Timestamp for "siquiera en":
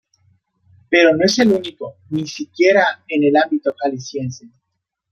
2.25-3.23